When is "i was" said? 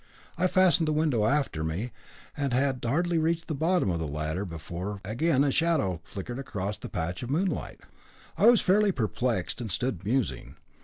8.35-8.61